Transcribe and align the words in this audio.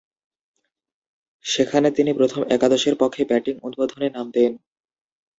সেখানে 1.45 1.87
তিনি 1.91 2.11
প্রথম 2.13 2.41
একাদশের 2.55 2.95
পক্ষে 3.01 3.21
ব্যাটিং 3.25 3.55
উদ্বোধনে 3.63 4.07
নামতেন। 4.09 4.51